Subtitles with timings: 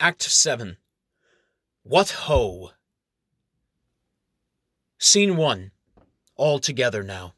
[0.00, 0.76] Act 7
[1.82, 2.70] What Ho!
[4.96, 5.72] Scene 1
[6.36, 7.34] All together now.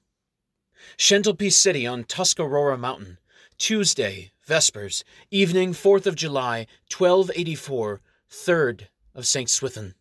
[0.99, 3.17] Shantelpe City on Tuscarora Mountain.
[3.57, 9.48] Tuesday, Vespers, evening, 4th of July, 1284, 3rd of St.
[9.48, 9.95] Swithin.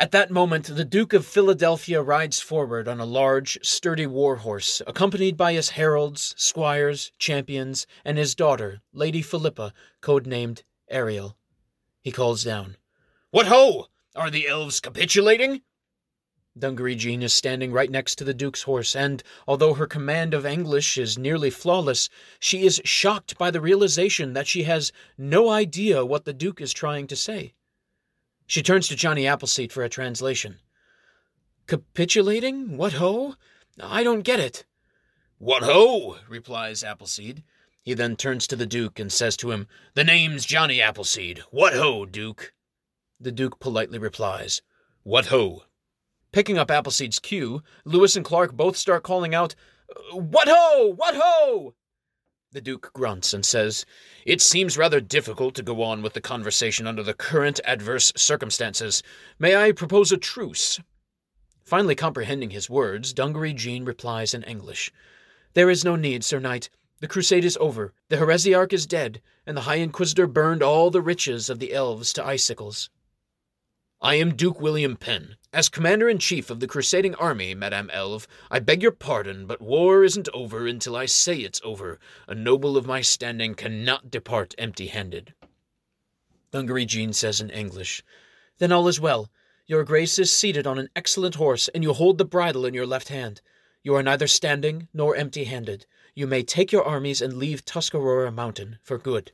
[0.00, 4.80] At that moment, the Duke of Philadelphia rides forward on a large, sturdy war horse,
[4.86, 11.36] accompanied by his heralds, squires, champions, and his daughter, Lady Philippa, codenamed Ariel.
[12.00, 12.78] He calls down,
[13.30, 13.88] What ho!
[14.16, 15.60] Are the elves capitulating?
[16.58, 20.46] Dungaree Jean is standing right next to the Duke's horse, and although her command of
[20.46, 22.08] English is nearly flawless,
[22.38, 26.72] she is shocked by the realization that she has no idea what the Duke is
[26.72, 27.52] trying to say.
[28.50, 30.58] She turns to Johnny Appleseed for a translation.
[31.68, 32.76] Capitulating?
[32.76, 33.36] What ho?
[33.80, 34.64] I don't get it.
[35.38, 36.16] What ho?
[36.28, 37.44] replies Appleseed.
[37.84, 41.44] He then turns to the Duke and says to him, The name's Johnny Appleseed.
[41.52, 42.52] What ho, Duke?
[43.20, 44.62] The Duke politely replies,
[45.04, 45.62] What ho?
[46.32, 49.54] Picking up Appleseed's cue, Lewis and Clark both start calling out,
[50.12, 50.92] What ho!
[50.96, 51.76] What ho!
[52.52, 53.86] The Duke grunts and says,
[54.26, 59.04] It seems rather difficult to go on with the conversation under the current adverse circumstances.
[59.38, 60.80] May I propose a truce?
[61.62, 64.90] Finally comprehending his words, Dungaree Jean replies in English,
[65.54, 66.70] There is no need, Sir Knight.
[66.98, 71.00] The crusade is over, the heresiarch is dead, and the High Inquisitor burned all the
[71.00, 72.90] riches of the elves to icicles.
[74.00, 75.36] I am Duke William Penn.
[75.52, 79.60] As Commander in Chief of the Crusading Army, Madame Elve, I beg your pardon, but
[79.60, 81.98] war isn't over until I say it's over.
[82.28, 85.34] A noble of my standing cannot depart empty handed.
[86.52, 88.04] Dungaree Jean says in English,
[88.58, 89.28] Then all is well.
[89.66, 92.86] Your Grace is seated on an excellent horse, and you hold the bridle in your
[92.86, 93.40] left hand.
[93.82, 95.84] You are neither standing nor empty handed.
[96.14, 99.32] You may take your armies and leave Tuscarora Mountain for good.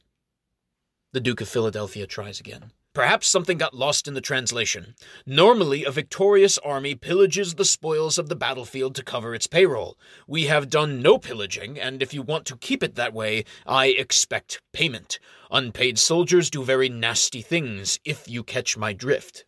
[1.13, 2.73] The Duke of Philadelphia tries again.
[2.97, 4.95] Perhaps something got lost in the translation.
[5.27, 9.99] Normally, a victorious army pillages the spoils of the battlefield to cover its payroll.
[10.27, 13.89] We have done no pillaging, and if you want to keep it that way, I
[13.89, 15.19] expect payment.
[15.51, 19.45] Unpaid soldiers do very nasty things, if you catch my drift.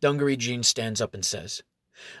[0.00, 1.62] Dungaree Jean stands up and says,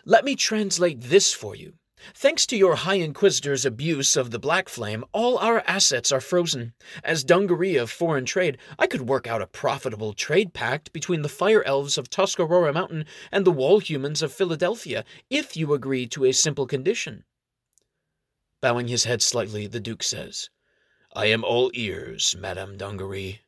[0.04, 1.72] Let me translate this for you.
[2.14, 6.74] Thanks to your High Inquisitor's abuse of the Black Flame, all our assets are frozen.
[7.02, 11.28] As Dungaree of Foreign Trade, I could work out a profitable trade pact between the
[11.28, 16.24] Fire Elves of Tuscarora Mountain and the Wall Humans of Philadelphia, if you agree to
[16.24, 17.24] a simple condition.
[18.60, 20.50] Bowing his head slightly, the Duke says,
[21.14, 23.40] I am all ears, Madame Dungaree.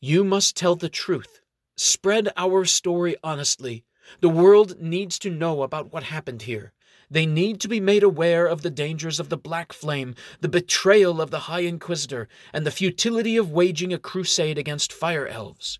[0.00, 1.40] You must tell the truth.
[1.76, 3.84] Spread our story honestly.
[4.20, 6.73] The world needs to know about what happened here.
[7.14, 11.20] They need to be made aware of the dangers of the Black Flame, the betrayal
[11.20, 15.78] of the High Inquisitor, and the futility of waging a crusade against fire elves.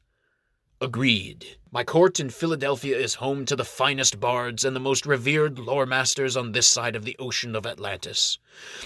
[0.80, 1.56] Agreed.
[1.72, 5.86] My court in Philadelphia is home to the finest bards and the most revered lore
[5.86, 8.38] masters on this side of the ocean of Atlantis.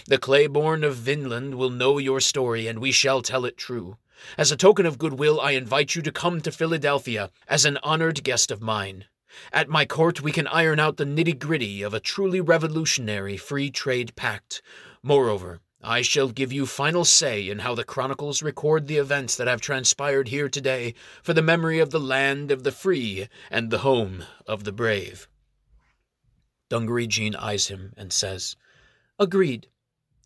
[0.06, 3.98] The Claiborne of Vinland will know your story, and we shall tell it true.
[4.38, 8.24] As a token of goodwill, I invite you to come to Philadelphia as an honored
[8.24, 9.04] guest of mine.
[9.52, 13.70] At my court, we can iron out the nitty gritty of a truly revolutionary free
[13.70, 14.62] trade pact.
[15.02, 19.46] Moreover, I shall give you final say in how the chronicles record the events that
[19.46, 23.78] have transpired here today for the memory of the land of the free and the
[23.78, 25.28] home of the brave.
[26.68, 28.56] Dungaree Jean eyes him and says,
[29.18, 29.68] Agreed.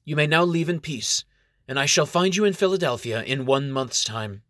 [0.04, 1.24] You may now leave in peace,
[1.69, 4.42] and I shall find you in Philadelphia in one month's time.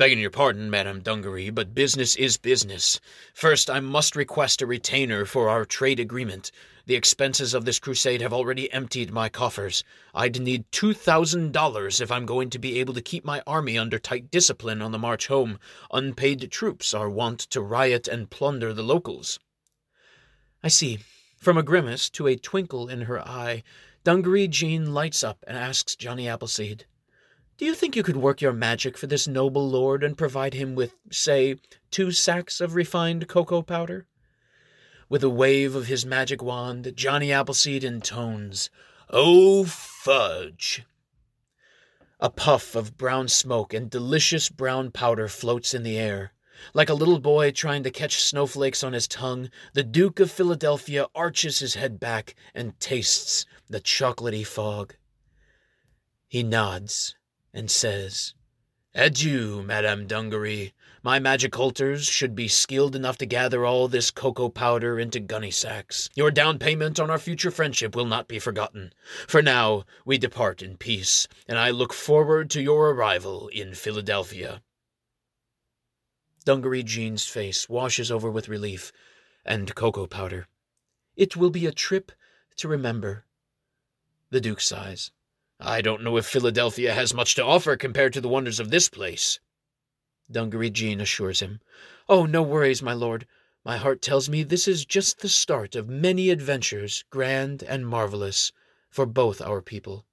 [0.00, 2.98] Begging your pardon, Madame Dungaree, but business is business.
[3.34, 6.50] First, I must request a retainer for our trade agreement.
[6.86, 9.84] The expenses of this crusade have already emptied my coffers.
[10.14, 13.76] I'd need two thousand dollars if I'm going to be able to keep my army
[13.76, 15.58] under tight discipline on the march home.
[15.92, 19.38] Unpaid troops are wont to riot and plunder the locals.
[20.62, 21.00] I see.
[21.36, 23.64] From a grimace to a twinkle in her eye,
[24.02, 26.86] Dungaree Jean lights up and asks Johnny Appleseed,
[27.60, 30.74] do you think you could work your magic for this noble lord and provide him
[30.74, 31.56] with, say,
[31.90, 34.06] two sacks of refined cocoa powder?
[35.10, 38.70] With a wave of his magic wand, Johnny Appleseed intones,
[39.10, 40.84] Oh, fudge!
[42.18, 46.32] A puff of brown smoke and delicious brown powder floats in the air.
[46.72, 51.08] Like a little boy trying to catch snowflakes on his tongue, the Duke of Philadelphia
[51.14, 54.94] arches his head back and tastes the chocolatey fog.
[56.26, 57.16] He nods
[57.52, 58.34] and says,
[58.94, 60.72] Adieu, Madame Dungaree.
[61.02, 66.10] My magicultors should be skilled enough to gather all this cocoa powder into gunny sacks.
[66.14, 68.92] Your down payment on our future friendship will not be forgotten.
[69.26, 74.60] For now, we depart in peace, and I look forward to your arrival in Philadelphia.
[76.44, 78.92] Dungaree Jean's face washes over with relief
[79.44, 80.48] and cocoa powder.
[81.16, 82.12] It will be a trip
[82.56, 83.24] to remember.
[84.30, 85.12] The Duke sighs.
[85.62, 88.88] I don't know if Philadelphia has much to offer compared to the wonders of this
[88.88, 89.40] place.
[90.30, 91.60] Dungaree Jean assures him.
[92.08, 93.26] Oh, no worries, my lord.
[93.62, 98.52] My heart tells me this is just the start of many adventures, grand and marvelous,
[98.88, 100.06] for both our people.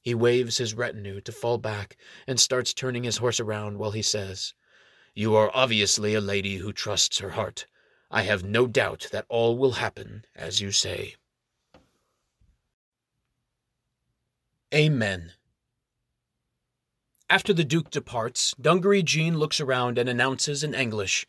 [0.00, 4.00] He waves his retinue to fall back and starts turning his horse around while he
[4.00, 4.54] says,
[5.14, 7.66] You are obviously a lady who trusts her heart.
[8.10, 11.16] I have no doubt that all will happen as you say.
[14.74, 15.32] Amen.
[17.30, 21.26] After the Duke departs, Dungaree Jean looks around and announces in English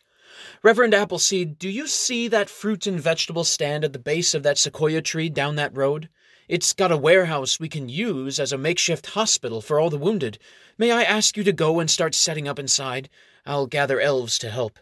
[0.62, 4.58] Reverend Appleseed, do you see that fruit and vegetable stand at the base of that
[4.58, 6.10] sequoia tree down that road?
[6.48, 10.38] It's got a warehouse we can use as a makeshift hospital for all the wounded.
[10.78, 13.10] May I ask you to go and start setting up inside?
[13.46, 14.80] I'll gather elves to help.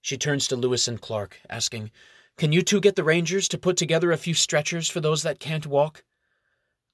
[0.00, 1.90] She turns to Lewis and Clark, asking,
[2.38, 5.40] Can you two get the rangers to put together a few stretchers for those that
[5.40, 6.04] can't walk?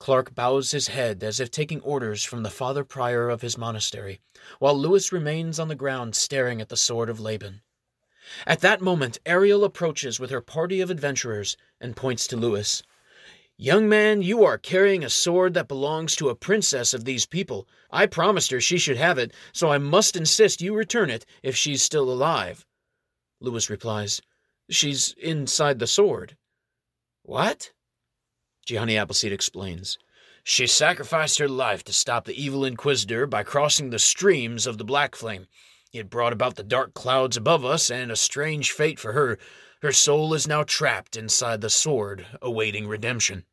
[0.02, 4.20] Clark bows his head as if taking orders from the father prior of his monastery,
[4.58, 7.62] while Lewis remains on the ground staring at the sword of Laban.
[8.44, 12.82] At that moment, Ariel approaches with her party of adventurers and points to Lewis.
[13.56, 17.68] Young man, you are carrying a sword that belongs to a princess of these people.
[17.88, 21.54] I promised her she should have it, so I must insist you return it if
[21.54, 22.66] she's still alive.
[23.38, 24.20] Lewis replies,
[24.68, 26.36] She's inside the sword.
[27.22, 27.70] What?
[28.64, 29.98] Johnny Appleseed explains.
[30.44, 34.84] She sacrificed her life to stop the evil Inquisitor by crossing the streams of the
[34.84, 35.46] Black Flame.
[35.92, 39.38] It brought about the dark clouds above us and a strange fate for her.
[39.82, 43.44] Her soul is now trapped inside the sword, awaiting redemption.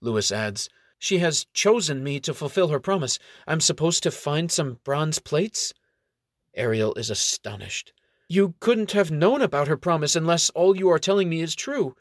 [0.00, 0.68] Lewis adds,
[0.98, 3.18] She has chosen me to fulfill her promise.
[3.46, 5.72] I'm supposed to find some bronze plates?
[6.54, 7.92] Ariel is astonished.
[8.28, 11.96] You couldn't have known about her promise unless all you are telling me is true.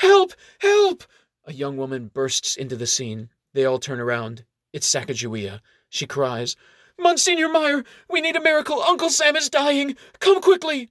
[0.00, 0.32] Help!
[0.60, 1.04] Help!
[1.44, 3.28] A young woman bursts into the scene.
[3.52, 4.46] They all turn around.
[4.72, 5.60] It's Sacagawea.
[5.90, 6.56] She cries,
[6.98, 8.80] Monsignor Meyer, we need a miracle.
[8.80, 9.96] Uncle Sam is dying.
[10.18, 10.88] Come quickly.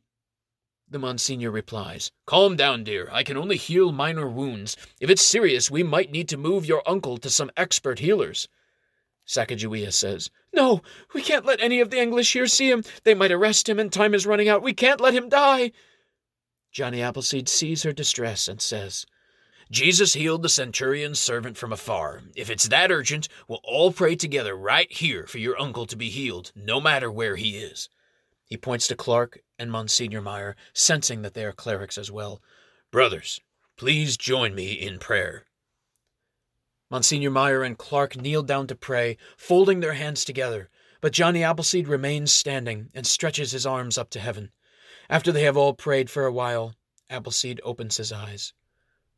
[0.87, 3.09] The Monsignor replies, Calm down, dear.
[3.11, 4.77] I can only heal minor wounds.
[4.99, 8.47] If it's serious, we might need to move your uncle to some expert healers.
[9.27, 10.83] Sacagawea says, No,
[11.15, 12.83] we can't let any of the English here see him.
[13.05, 14.61] They might arrest him, and time is running out.
[14.61, 15.71] We can't let him die.
[16.71, 19.05] Johnny Appleseed sees her distress and says,
[19.71, 22.21] Jesus healed the centurion's servant from afar.
[22.35, 26.09] If it's that urgent, we'll all pray together right here for your uncle to be
[26.09, 27.87] healed, no matter where he is.
[28.45, 32.41] He points to Clark and Monsignor Meyer, sensing that they are clerics as well.
[32.91, 33.39] Brothers,
[33.77, 35.45] please join me in prayer.
[36.89, 41.87] Monsignor Meyer and Clark kneel down to pray, folding their hands together, but Johnny Appleseed
[41.87, 44.49] remains standing and stretches his arms up to heaven.
[45.09, 46.75] After they have all prayed for a while,
[47.09, 48.53] Appleseed opens his eyes.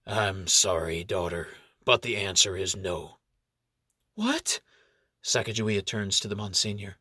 [0.07, 1.49] I'm sorry, daughter,
[1.83, 3.17] but the answer is no.
[4.15, 4.61] What?
[5.21, 6.95] Sacagawea turns to the Monsignor.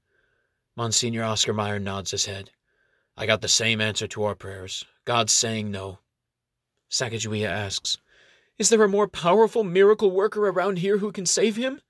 [0.76, 2.50] Monsignor Oscar Meyer nods his head.
[3.16, 4.84] I got the same answer to our prayers.
[5.04, 6.00] God's saying no.
[6.90, 7.98] Sacagawea asks,
[8.58, 11.80] Is there a more powerful miracle worker around here who can save him?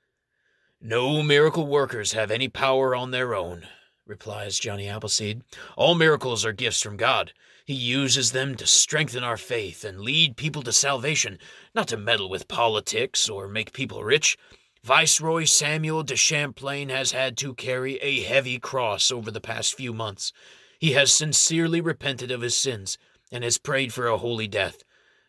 [0.80, 3.66] No miracle workers have any power on their own,
[4.10, 5.42] replies Johnny Appleseed.
[5.76, 7.32] All miracles are gifts from God.
[7.64, 11.38] He uses them to strengthen our faith and lead people to salvation,
[11.74, 14.36] not to meddle with politics or make people rich.
[14.82, 19.92] Viceroy Samuel de Champlain has had to carry a heavy cross over the past few
[19.92, 20.32] months.
[20.78, 22.98] He has sincerely repented of his sins
[23.30, 24.82] and has prayed for a holy death.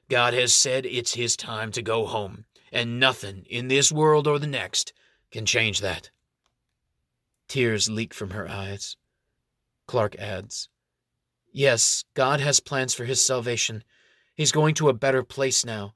[0.09, 4.39] God has said it's his time to go home, and nothing in this world or
[4.39, 4.93] the next
[5.31, 6.09] can change that.
[7.51, 8.95] Tears leak from her eyes.
[9.85, 10.69] Clark adds,
[11.51, 13.83] Yes, God has plans for his salvation.
[14.35, 15.93] He's going to a better place now.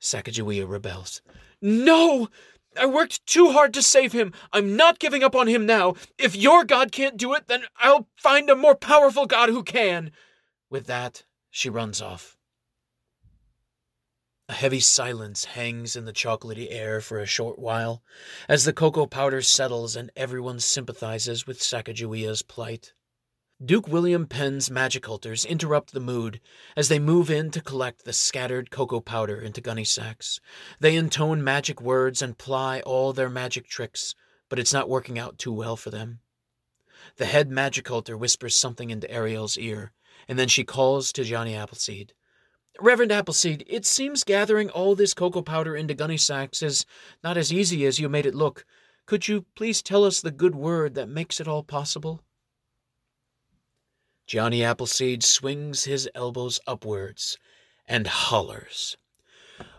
[0.00, 1.20] Sacagawea rebels.
[1.60, 2.28] No!
[2.80, 4.32] I worked too hard to save him.
[4.54, 5.96] I'm not giving up on him now.
[6.16, 10.12] If your God can't do it, then I'll find a more powerful God who can.
[10.70, 12.33] With that, she runs off.
[14.46, 18.02] A heavy silence hangs in the chocolatey air for a short while,
[18.46, 22.92] as the cocoa powder settles and everyone sympathizes with Sacagawea's plight.
[23.64, 26.42] Duke William Penn's magicultors interrupt the mood
[26.76, 30.40] as they move in to collect the scattered cocoa powder into gunny sacks.
[30.78, 34.14] They intone magic words and ply all their magic tricks,
[34.50, 36.18] but it's not working out too well for them.
[37.16, 39.92] The head magicultor whispers something into Ariel's ear,
[40.28, 42.12] and then she calls to Johnny Appleseed.
[42.80, 46.84] Reverend Appleseed, it seems gathering all this cocoa powder into gunny sacks is
[47.22, 48.66] not as easy as you made it look.
[49.06, 52.22] Could you please tell us the good word that makes it all possible?
[54.26, 57.38] Johnny Appleseed swings his elbows upwards
[57.86, 58.96] and hollers.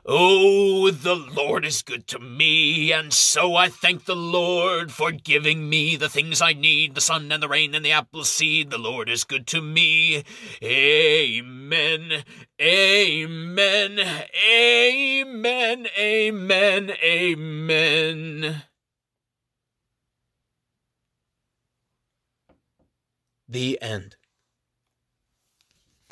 [0.08, 5.68] Oh, the Lord is good to me, and so I thank the Lord for giving
[5.68, 8.70] me the things I need the sun and the rain and the apple seed.
[8.70, 10.24] The Lord is good to me.
[10.62, 12.24] Amen.
[12.62, 14.00] Amen.
[14.48, 15.88] Amen.
[15.98, 16.92] Amen.
[17.04, 18.64] Amen.
[23.50, 24.18] The end.